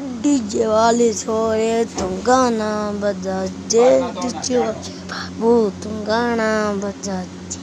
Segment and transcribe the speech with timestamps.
[0.00, 2.68] DJ वाले छोरे तुम गाना
[3.00, 3.38] बजा
[3.72, 3.84] जे
[4.20, 5.52] डीजे वाले बाबू
[5.82, 6.48] तुम गाना
[6.84, 7.59] बजा जे